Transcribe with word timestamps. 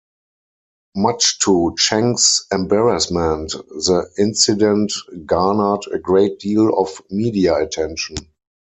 Much 0.95 1.37
to 1.37 1.75
Cheng's 1.77 2.47
embarrassment, 2.51 3.51
the 3.51 4.09
incident 4.17 4.91
garnered 5.27 5.85
a 5.93 5.99
great 5.99 6.39
deal 6.39 6.75
of 6.79 6.99
media 7.11 7.53
attention. 7.59 8.15